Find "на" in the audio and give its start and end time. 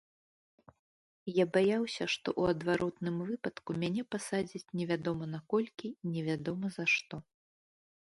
5.35-5.39